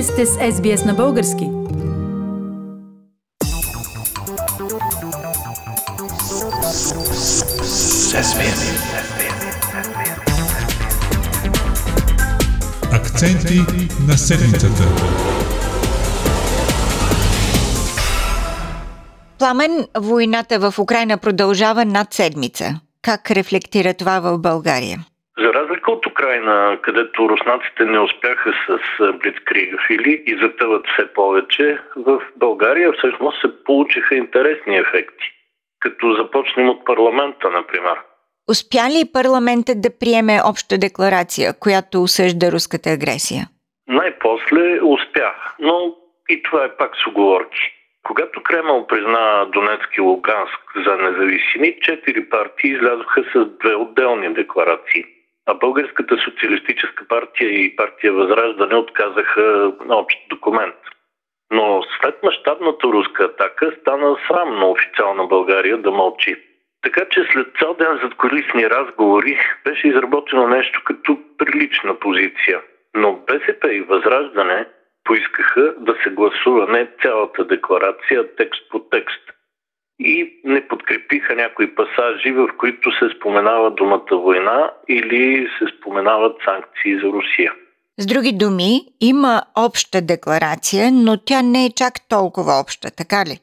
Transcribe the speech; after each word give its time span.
Вие 0.00 0.06
сте 0.06 0.26
с 0.26 0.36
SBS 0.36 0.86
на 0.86 0.94
български. 0.94 1.50
Акценти 12.92 13.60
на 14.08 14.18
седмицата. 14.18 14.82
Пламен, 19.38 19.86
войната 19.98 20.70
в 20.70 20.78
Украина 20.78 21.18
продължава 21.18 21.84
над 21.84 22.14
седмица. 22.14 22.80
Как 23.02 23.30
рефлектира 23.30 23.94
това 23.94 24.20
в 24.20 24.38
България? 24.38 25.04
От 25.90 26.06
Украина, 26.06 26.78
където 26.82 27.28
руснаците 27.28 27.84
не 27.84 27.98
успяха 27.98 28.52
с 28.66 28.78
блицкригфили 29.12 30.22
и 30.26 30.38
затъват 30.42 30.86
все 30.92 31.12
повече, 31.12 31.78
в 31.96 32.22
България 32.36 32.92
всъщност 32.92 33.40
се 33.40 33.64
получиха 33.64 34.14
интересни 34.14 34.76
ефекти. 34.76 35.24
Като 35.80 36.14
започнем 36.14 36.68
от 36.68 36.84
парламента, 36.84 37.50
например. 37.50 37.96
Успя 38.50 38.86
ли 38.90 39.12
парламентът 39.12 39.80
да 39.80 39.98
приеме 39.98 40.38
обща 40.50 40.78
декларация, 40.78 41.52
която 41.60 42.02
осъжда 42.02 42.52
руската 42.52 42.90
агресия? 42.90 43.42
Най-после 43.88 44.80
успя, 44.82 45.32
но 45.60 45.94
и 46.28 46.42
това 46.42 46.64
е 46.64 46.76
пак 46.76 46.90
с 46.96 47.06
оговорки. 47.06 47.60
Когато 48.02 48.42
Кремъл 48.42 48.86
призна 48.86 49.46
Донецк 49.52 49.88
и 49.98 50.00
Луганск 50.00 50.60
за 50.86 50.96
независими, 50.96 51.76
четири 51.82 52.28
партии 52.28 52.70
излязоха 52.70 53.24
с 53.32 53.46
две 53.60 53.74
отделни 53.74 54.34
декларации– 54.34 55.04
а 55.50 55.54
Българската 55.54 56.16
социалистическа 56.18 57.04
партия 57.08 57.50
и 57.50 57.76
партия 57.76 58.12
Възраждане 58.12 58.74
отказаха 58.74 59.72
на 59.84 59.96
общ 59.96 60.18
документ. 60.30 60.76
Но 61.52 61.82
след 62.00 62.22
мащабната 62.22 62.86
руска 62.86 63.24
атака 63.24 63.72
стана 63.80 64.16
срамно 64.28 64.70
официална 64.70 65.26
България 65.26 65.78
да 65.78 65.90
мълчи. 65.90 66.36
Така 66.82 67.04
че 67.10 67.28
след 67.32 67.46
цял 67.58 67.74
ден 67.74 67.98
зад 68.02 68.14
колисни 68.14 68.70
разговори 68.70 69.38
беше 69.64 69.88
изработено 69.88 70.48
нещо 70.48 70.82
като 70.84 71.18
прилична 71.38 71.98
позиция. 71.98 72.60
Но 72.94 73.12
БСП 73.26 73.74
и 73.74 73.80
Възраждане 73.80 74.66
поискаха 75.04 75.74
да 75.78 75.96
се 76.02 76.10
гласува 76.10 76.66
не 76.66 76.88
цялата 77.02 77.44
декларация, 77.44 78.36
текст 78.36 78.70
по 78.70 78.78
текст– 78.78 79.20
и 80.00 80.40
не 80.44 80.68
подкрепиха 81.10 81.34
някои 81.34 81.74
пасажи, 81.74 82.32
в 82.32 82.48
които 82.58 82.90
се 82.90 83.16
споменава 83.16 83.70
думата 83.70 84.12
война 84.12 84.70
или 84.88 85.48
се 85.58 85.64
споменават 85.78 86.36
санкции 86.44 86.94
за 86.94 87.06
Русия. 87.06 87.52
С 87.98 88.06
други 88.06 88.32
думи, 88.32 88.80
има 89.00 89.42
обща 89.56 90.02
декларация, 90.02 90.90
но 90.92 91.16
тя 91.26 91.42
не 91.42 91.64
е 91.64 91.74
чак 91.76 91.94
толкова 92.08 92.52
обща, 92.60 92.88
така 92.96 93.24
ли? 93.24 93.38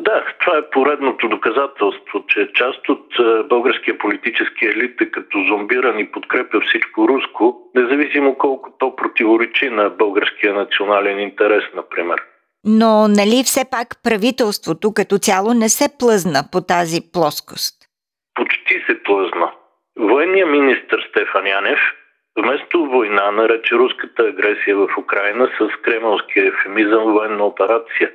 Да, 0.00 0.24
това 0.40 0.58
е 0.58 0.70
поредното 0.70 1.28
доказателство, 1.28 2.24
че 2.28 2.48
част 2.54 2.88
от 2.88 3.06
е, 3.18 3.48
българския 3.48 3.98
политически 3.98 4.66
елит 4.66 5.00
е 5.00 5.10
като 5.10 5.38
зомбиран 5.48 5.98
и 5.98 6.12
подкрепя 6.12 6.60
всичко 6.60 7.08
руско, 7.08 7.56
независимо 7.74 8.34
колко 8.38 8.70
то 8.78 8.96
противоречи 8.96 9.70
на 9.70 9.90
българския 9.90 10.54
национален 10.54 11.18
интерес, 11.18 11.64
например. 11.74 12.20
Но 12.64 13.08
нали 13.08 13.42
все 13.44 13.64
пак 13.70 13.88
правителството 14.04 14.94
като 14.94 15.18
цяло 15.18 15.54
не 15.54 15.68
се 15.68 15.88
плъзна 15.98 16.40
по 16.52 16.60
тази 16.60 17.00
плоскост? 17.12 17.74
Почти 18.34 18.74
се 18.86 19.02
плъзна. 19.02 19.52
Военният 19.98 20.50
министр 20.50 20.98
Стефан 21.08 21.46
Янев 21.46 21.80
вместо 22.38 22.86
война 22.86 23.30
нарече 23.30 23.74
руската 23.74 24.22
агресия 24.22 24.76
в 24.76 24.88
Украина 24.98 25.50
с 25.58 25.82
кремълския 25.82 26.46
ефемизъм 26.46 27.02
военна 27.02 27.44
операция 27.44 28.12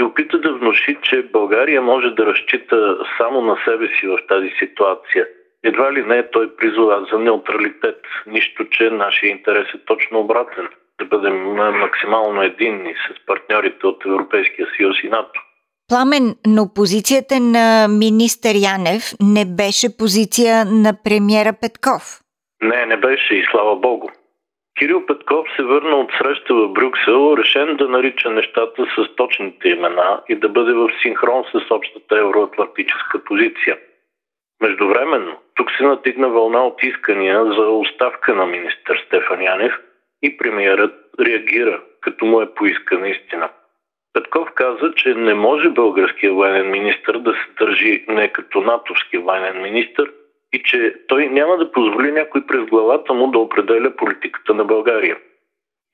и 0.00 0.02
опита 0.02 0.38
да 0.38 0.52
внуши, 0.52 0.98
че 1.02 1.22
България 1.22 1.82
може 1.82 2.10
да 2.10 2.26
разчита 2.26 2.98
само 3.18 3.40
на 3.40 3.58
себе 3.64 3.88
си 3.88 4.06
в 4.06 4.18
тази 4.28 4.50
ситуация. 4.58 5.26
Едва 5.64 5.92
ли 5.92 6.02
не 6.02 6.30
той 6.30 6.56
призова 6.56 7.06
за 7.12 7.18
неутралитет, 7.18 8.00
нищо, 8.26 8.64
че 8.64 8.90
нашия 8.90 9.30
интерес 9.30 9.68
е 9.74 9.84
точно 9.86 10.20
обратен– 10.20 10.68
да 11.00 11.04
бъдем 11.04 11.54
максимално 11.78 12.42
единни 12.42 12.94
с 12.94 13.26
партньорите 13.26 13.86
от 13.86 14.04
Европейския 14.06 14.66
съюз 14.76 14.96
и 15.02 15.08
НАТО. 15.08 15.40
Пламен, 15.88 16.34
но 16.46 16.74
позицията 16.74 17.40
на 17.40 17.88
министър 17.88 18.54
Янев 18.54 19.02
не 19.20 19.44
беше 19.56 19.96
позиция 19.98 20.64
на 20.64 20.92
премьера 21.04 21.52
Петков. 21.60 22.02
Не, 22.62 22.86
не 22.86 22.96
беше 22.96 23.34
и 23.34 23.46
слава 23.50 23.76
Богу. 23.76 24.08
Кирил 24.78 25.06
Петков 25.06 25.46
се 25.56 25.62
върна 25.62 25.96
от 25.96 26.10
среща 26.18 26.54
в 26.54 26.68
Брюксел, 26.68 27.36
решен 27.38 27.76
да 27.76 27.88
нарича 27.88 28.30
нещата 28.30 28.84
с 28.96 29.16
точните 29.16 29.68
имена 29.68 30.22
и 30.28 30.36
да 30.36 30.48
бъде 30.48 30.72
в 30.72 30.90
синхрон 31.02 31.44
с 31.52 31.70
общата 31.70 32.18
евроатлантическа 32.18 33.24
позиция. 33.24 33.78
Междувременно, 34.62 35.36
тук 35.54 35.70
се 35.78 35.84
натигна 35.84 36.28
вълна 36.28 36.62
от 36.62 36.82
искания 36.82 37.44
за 37.44 37.68
оставка 37.68 38.34
на 38.34 38.46
министър 38.46 39.04
Стефан 39.06 39.42
Янев– 39.42 39.72
и 40.26 40.36
премиерът 40.36 40.94
реагира, 41.20 41.82
като 42.00 42.24
му 42.24 42.40
е 42.40 42.54
поиска 42.54 42.98
наистина. 42.98 43.50
Петков 44.12 44.48
каза, 44.54 44.92
че 44.96 45.14
не 45.14 45.34
може 45.34 45.68
българския 45.68 46.32
военен 46.32 46.70
министр 46.70 47.18
да 47.18 47.32
се 47.32 47.64
държи 47.64 48.04
не 48.08 48.32
като 48.32 48.60
натовски 48.60 49.18
военен 49.18 49.62
министр 49.62 50.06
и 50.52 50.62
че 50.64 50.94
той 51.08 51.26
няма 51.26 51.56
да 51.56 51.72
позволи 51.72 52.12
някой 52.12 52.46
през 52.46 52.60
главата 52.66 53.14
му 53.14 53.30
да 53.30 53.38
определя 53.38 53.96
политиката 53.96 54.54
на 54.54 54.64
България. 54.64 55.16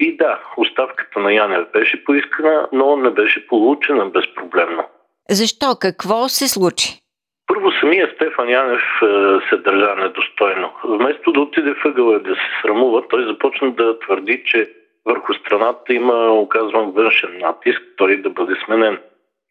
И 0.01 0.17
да, 0.17 0.41
оставката 0.57 1.21
на 1.21 1.33
Янев 1.33 1.67
беше 1.73 2.05
поискана, 2.05 2.69
но 2.73 2.97
не 2.97 3.11
беше 3.11 3.47
получена 3.47 4.07
безпроблемно. 4.07 4.85
Защо? 5.31 5.67
Какво 5.81 6.29
се 6.29 6.49
случи? 6.49 7.02
Първо 7.47 7.71
самия 7.81 8.11
Стефан 8.15 8.49
Янев 8.49 8.83
е, 9.03 9.07
се 9.49 9.57
държа 9.57 9.95
недостойно. 9.97 10.73
Вместо 10.85 11.33
да 11.33 11.41
отиде 11.41 11.75
въгъла 11.85 12.19
да 12.19 12.35
се 12.35 12.63
срамува, 12.63 13.09
той 13.09 13.25
започна 13.25 13.73
да 13.73 13.99
твърди, 13.99 14.43
че 14.47 14.71
върху 15.07 15.35
страната 15.35 15.95
има 15.95 16.33
оказван 16.33 16.91
външен 16.91 17.39
натиск, 17.39 17.83
той 17.97 18.17
да 18.17 18.31
бъде 18.31 18.55
сменен. 18.65 18.99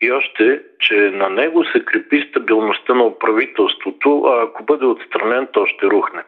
И 0.01 0.11
още, 0.11 0.61
че 0.79 0.95
на 0.95 1.29
него 1.29 1.65
се 1.65 1.85
крепи 1.85 2.27
стабилността 2.29 2.93
на 2.93 3.19
правителството, 3.19 4.23
а 4.23 4.43
ако 4.43 4.63
бъде 4.63 4.85
отстранен, 4.85 5.47
то 5.53 5.65
ще 5.65 5.85
рухне. 5.85 6.23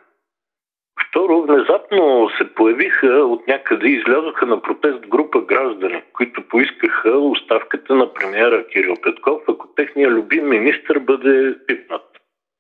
Второ, 1.14 1.42
внезапно 1.42 2.30
се 2.38 2.54
появиха 2.54 3.08
от 3.08 3.48
някъде 3.48 3.88
излязоха 3.88 4.46
на 4.46 4.62
протест 4.62 5.08
група 5.08 5.42
граждани, 5.42 6.02
които 6.14 6.48
поискаха 6.48 7.18
оставката 7.18 7.96
на 7.96 8.14
премиера 8.14 8.68
Кирил 8.68 8.96
Петков, 9.04 9.42
ако 9.50 9.68
техния 9.76 10.10
любим 10.10 10.50
министр 10.50 11.00
бъде 11.00 11.56
пипнат. 11.68 12.02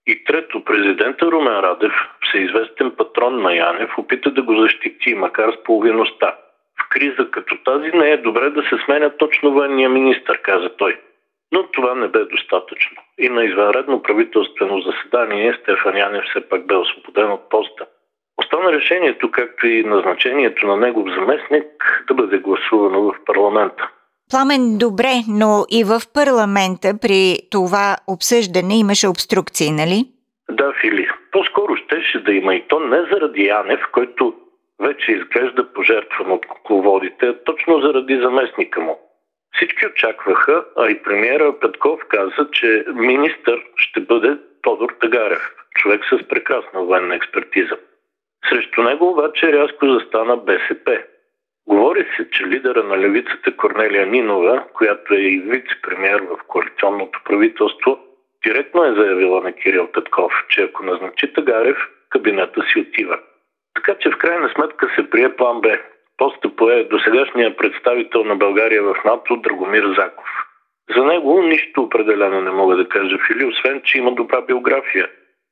И 0.07 0.23
трето, 0.23 0.63
президента 0.63 1.25
Румен 1.25 1.59
Радев, 1.59 1.93
всеизвестен 2.21 2.91
патрон 2.97 3.41
на 3.41 3.55
Янев, 3.55 3.97
опита 3.97 4.31
да 4.31 4.41
го 4.41 4.61
защити, 4.61 5.15
макар 5.15 5.51
с 5.51 5.63
половиността. 5.63 6.35
В 6.81 6.89
криза 6.89 7.31
като 7.31 7.57
тази 7.63 7.91
не 7.93 8.09
е 8.09 8.17
добре 8.17 8.49
да 8.49 8.61
се 8.61 8.77
сменя 8.85 9.17
точно 9.17 9.51
военния 9.51 9.89
министр, 9.89 10.37
каза 10.37 10.69
той. 10.77 10.99
Но 11.51 11.63
това 11.63 11.95
не 11.95 12.07
бе 12.07 12.25
достатъчно. 12.25 12.97
И 13.17 13.29
на 13.29 13.43
извънредно 13.43 14.01
правителствено 14.01 14.81
заседание 14.81 15.57
Стефан 15.61 15.97
Янев 15.97 16.23
все 16.23 16.49
пак 16.49 16.67
бе 16.67 16.75
освободен 16.75 17.31
от 17.31 17.49
поста. 17.49 17.72
Решението, 18.73 19.31
както 19.31 19.67
и 19.67 19.83
назначението 19.83 20.67
на 20.67 20.77
негов 20.77 21.07
заместник, 21.19 22.03
да 22.07 22.13
бъде 22.13 22.37
гласувано 22.37 23.01
в 23.01 23.13
парламента. 23.25 23.89
Пламен, 24.31 24.77
добре, 24.77 25.13
но 25.27 25.65
и 25.69 25.83
в 25.83 26.01
парламента 26.13 26.89
при 27.01 27.37
това 27.51 27.95
обсъждане 28.07 28.79
имаше 28.79 29.07
обструкции, 29.07 29.71
нали? 29.71 30.05
Да, 30.49 30.73
Фили. 30.81 31.07
По-скоро 31.31 31.75
щеше 31.75 32.23
да 32.23 32.31
има 32.33 32.55
и 32.55 32.63
то 32.67 32.79
не 32.79 33.01
заради 33.11 33.45
Янев, 33.45 33.79
който 33.91 34.33
вече 34.79 35.11
изглежда 35.11 35.73
пожертван 35.73 36.31
от 36.31 36.45
кукловодите, 36.45 37.25
а 37.25 37.43
точно 37.43 37.81
заради 37.81 38.21
заместника 38.21 38.81
му. 38.81 38.99
Всички 39.55 39.87
очакваха, 39.87 40.65
а 40.77 40.89
и 40.89 41.03
премиера 41.03 41.59
Петков 41.59 41.99
каза, 42.09 42.47
че 42.51 42.85
министър 42.93 43.63
ще 43.75 43.99
бъде 43.99 44.37
Тодор 44.61 44.89
Тагарев, 45.01 45.51
човек 45.75 46.01
с 46.05 46.27
прекрасна 46.27 46.83
военна 46.83 47.15
експертиза. 47.15 47.77
Срещу 48.49 48.83
него 48.83 49.09
обаче 49.09 49.53
рязко 49.53 49.87
застана 49.87 50.37
БСП. 50.37 51.03
Говори 51.67 52.05
се, 52.17 52.29
че 52.29 52.45
лидера 52.45 52.83
на 52.83 52.97
левицата 52.97 53.57
Корнелия 53.57 54.07
Нинова, 54.07 54.63
която 54.73 55.13
е 55.13 55.17
и 55.17 55.41
вице-премьер 55.41 56.21
в 56.21 56.43
коалиционното 56.47 57.19
правителство, 57.25 57.99
директно 58.45 58.83
е 58.83 58.93
заявила 58.93 59.41
на 59.41 59.53
Кирил 59.53 59.87
Петков, 59.87 60.33
че 60.49 60.63
ако 60.63 60.85
назначи 60.85 61.33
Тагарев, 61.33 61.77
кабинета 62.09 62.61
си 62.63 62.79
отива. 62.79 63.19
Така 63.75 63.95
че 63.99 64.11
в 64.11 64.17
крайна 64.17 64.49
сметка 64.49 64.89
се 64.95 65.09
прие 65.09 65.35
план 65.35 65.61
Б. 65.61 65.77
Поста 66.17 66.55
пое 66.55 66.83
досегашния 66.83 67.57
представител 67.57 68.23
на 68.23 68.35
България 68.35 68.83
в 68.83 68.95
НАТО 69.05 69.35
Драгомир 69.35 69.83
Заков. 69.97 70.29
За 70.95 71.03
него 71.03 71.41
нищо 71.41 71.81
определено 71.81 72.41
не 72.41 72.51
мога 72.51 72.75
да 72.75 72.89
кажа, 72.89 73.17
Фили, 73.27 73.45
освен, 73.45 73.81
че 73.83 73.97
има 73.97 74.11
добра 74.11 74.41
биография. 74.41 75.09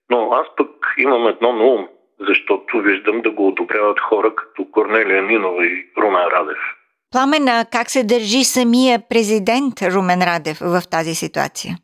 Но 0.10 0.32
аз 0.32 0.48
пък 0.58 0.94
имам 0.98 1.28
едно 1.28 1.54
на 1.54 1.64
ум– 1.64 1.88
защото 2.28 2.80
виждам 2.80 3.22
да 3.22 3.32
го 3.32 3.48
одобряват 3.48 4.00
хора 4.00 4.36
като 4.36 4.72
Корнелия 4.72 5.22
Нинова 5.22 5.66
и 5.66 5.86
Румен 5.98 6.28
Радев. 6.32 6.58
Пламена, 7.12 7.66
как 7.72 7.90
се 7.90 8.04
държи 8.04 8.44
самия 8.44 9.00
президент 9.10 9.74
Румен 9.94 10.22
Радев 10.22 10.58
в 10.62 10.82
тази 10.92 11.16
ситуация? 11.16 11.76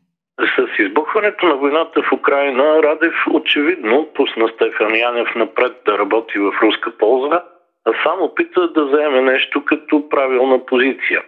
С 0.56 0.82
избухването 0.82 1.46
на 1.46 1.56
войната 1.56 2.02
в 2.02 2.12
Украина, 2.12 2.82
Радев 2.82 3.14
очевидно 3.30 4.08
пусна 4.14 4.48
Стефан 4.48 4.94
Янев 4.94 5.28
напред 5.36 5.72
да 5.86 5.98
работи 5.98 6.38
в 6.38 6.52
руска 6.62 6.90
полза, 6.98 7.42
а 7.84 7.92
само 8.02 8.24
опита 8.24 8.72
да 8.72 8.86
заеме 8.86 9.20
нещо 9.20 9.64
като 9.64 10.08
правилна 10.08 10.66
позиция. 10.66 11.22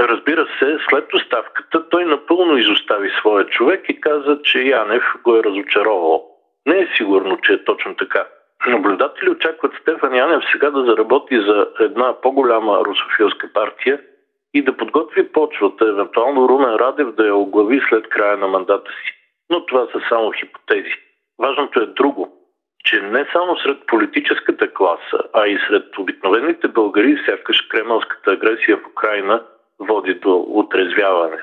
Разбира 0.00 0.46
се, 0.58 0.78
след 0.90 1.14
оставката 1.14 1.88
той 1.88 2.04
напълно 2.04 2.56
изостави 2.56 3.10
своя 3.18 3.46
човек 3.46 3.84
и 3.88 4.00
каза, 4.00 4.38
че 4.42 4.58
Янев 4.58 5.02
го 5.24 5.36
е 5.36 5.44
разочаровал. 5.44 6.24
Не 6.66 6.78
е 6.78 6.88
сигурно, 6.96 7.38
че 7.42 7.52
е 7.52 7.64
точно 7.64 7.94
така. 7.94 8.26
Наблюдатели 8.66 9.30
очакват 9.30 9.72
Стефан 9.80 10.14
Янев 10.14 10.42
сега 10.52 10.70
да 10.70 10.84
заработи 10.84 11.40
за 11.40 11.68
една 11.80 12.20
по-голяма 12.20 12.84
русофилска 12.84 13.52
партия 13.52 14.00
и 14.54 14.64
да 14.64 14.76
подготви 14.76 15.32
почвата, 15.32 15.88
евентуално 15.88 16.48
Румен 16.48 16.74
Радев 16.74 17.12
да 17.12 17.26
я 17.26 17.34
оглави 17.34 17.80
след 17.88 18.08
края 18.08 18.36
на 18.36 18.46
мандата 18.48 18.90
си. 18.90 19.12
Но 19.50 19.66
това 19.66 19.86
са 19.92 20.00
само 20.08 20.32
хипотези. 20.32 20.94
Важното 21.38 21.80
е 21.80 21.86
друго, 21.86 22.32
че 22.84 23.00
не 23.00 23.26
само 23.32 23.56
сред 23.56 23.78
политическата 23.86 24.74
класа, 24.74 25.18
а 25.32 25.46
и 25.46 25.58
сред 25.68 25.98
обикновените 25.98 26.68
българи, 26.68 27.22
сякаш 27.26 27.60
кремълската 27.70 28.30
агресия 28.30 28.76
в 28.76 28.90
Украина 28.90 29.42
води 29.78 30.14
до 30.14 30.46
отрезвяване. 30.48 31.36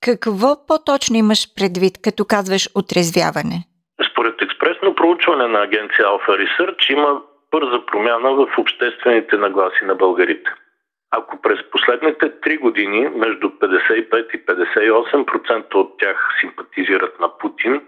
Какво 0.00 0.66
по-точно 0.66 1.16
имаш 1.16 1.54
предвид, 1.54 1.92
като 2.04 2.24
казваш 2.24 2.68
отрезвяване? 2.74 3.64
Проучване 5.10 5.46
на 5.46 5.62
агенция 5.62 6.06
Alpha 6.06 6.46
Research 6.46 6.92
има 6.92 7.22
бърза 7.50 7.86
промяна 7.86 8.34
в 8.34 8.58
обществените 8.58 9.36
нагласи 9.36 9.84
на 9.84 9.94
българите. 9.94 10.50
Ако 11.10 11.42
през 11.42 11.70
последните 11.70 12.40
три 12.40 12.56
години 12.56 13.08
между 13.08 13.48
55 13.48 14.30
и 14.34 14.46
58% 14.46 15.74
от 15.74 15.98
тях 15.98 16.28
симпатизират 16.40 17.20
на 17.20 17.38
Путин, 17.38 17.82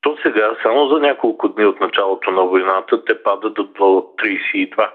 то 0.00 0.16
сега, 0.22 0.56
само 0.62 0.88
за 0.88 1.00
няколко 1.00 1.48
дни 1.48 1.64
от 1.64 1.80
началото 1.80 2.30
на 2.30 2.42
войната, 2.42 3.04
те 3.04 3.22
падат 3.22 3.54
до 3.54 3.62
32. 3.62 4.90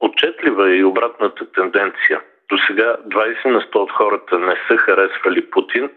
Отчетлива 0.00 0.70
е 0.70 0.74
и 0.74 0.84
обратната 0.84 1.52
тенденция. 1.52 2.20
До 2.50 2.58
сега 2.66 2.96
20 3.06 3.46
на 3.46 3.60
100 3.60 3.76
от 3.76 3.92
хората 3.92 4.38
не 4.38 4.56
са 4.68 4.76
харесвали 4.76 5.50
Путин, 5.50 5.90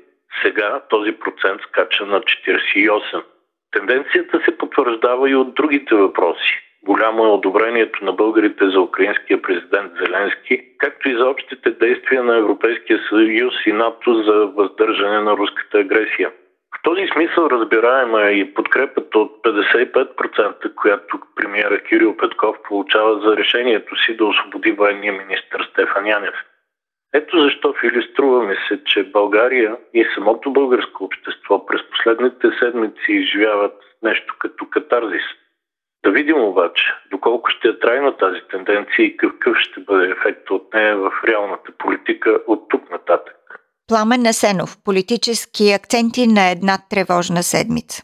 сега 0.44 0.82
този 0.90 1.12
процент 1.12 1.62
скача 1.62 2.06
на 2.06 2.22
48. 2.22 3.24
Тенденцията 3.72 4.42
се 4.46 4.58
потвърждава 4.58 5.30
и 5.30 5.36
от 5.36 5.54
другите 5.54 5.96
въпроси. 5.96 6.60
Голямо 6.84 7.26
е 7.26 7.28
одобрението 7.28 8.06
на 8.06 8.14
българите 8.14 8.70
за 8.70 8.82
украинския 8.82 9.42
президент 9.42 9.92
Зеленски, 10.04 10.62
както 10.78 11.10
и 11.10 11.18
за 11.18 11.26
общите 11.26 11.72
действия 11.72 12.24
на 12.24 12.38
Европейския 12.38 13.00
съюз 13.10 13.54
и 13.66 13.74
НАТО 13.74 14.24
за 14.24 14.34
въздържане 14.34 15.20
на 15.20 15.38
руската 15.38 15.78
агресия. 15.78 16.32
В 16.76 16.84
този 16.84 17.08
смисъл 17.14 17.48
разбираема 17.52 18.22
е 18.22 18.32
и 18.32 18.54
подкрепата 18.54 19.20
от 19.20 19.44
55%, 19.44 20.76
която 20.76 21.20
премиера 21.36 21.80
Кирил 21.80 22.18
Петков 22.18 22.56
получава 22.68 23.20
за 23.20 23.38
решението 23.38 23.96
си 23.96 24.18
да 24.18 24.26
освободи 24.26 24.72
военния 24.72 25.14
министр 25.14 25.64
Стефан 25.64 26.08
Янев. 26.08 26.36
Ето 27.14 27.44
защо 27.44 27.74
иллюструва 27.84 28.44
ми 28.44 28.56
се, 28.68 28.84
че 28.84 29.04
България 29.04 29.78
и 29.94 30.06
самото 30.16 30.54
българско 30.54 31.04
общество 31.04 31.66
през 31.66 31.82
последните 31.92 32.48
седмици 32.60 33.12
изживяват 33.12 33.74
нещо 34.04 34.36
като 34.40 34.66
катарзис. 34.70 35.28
Да 36.06 36.12
видим 36.12 36.44
обаче 36.44 36.84
доколко 37.12 37.50
ще 37.50 37.68
е 37.68 37.80
трайна 37.80 38.18
тази 38.18 38.40
тенденция 38.52 39.06
и 39.06 39.18
какъв 39.18 39.58
ще 39.58 39.80
бъде 39.80 40.12
ефект 40.12 40.50
от 40.50 40.74
нея 40.74 40.98
в 40.98 41.12
реалната 41.28 41.72
политика 41.78 42.40
от 42.48 42.70
тук 42.70 42.92
нататък. 42.92 43.36
Пламен 43.88 44.22
Насенов. 44.22 44.78
Политически 44.86 45.72
акценти 45.72 46.28
на 46.28 46.52
една 46.52 46.78
тревожна 46.90 47.44
седмица. 47.44 48.04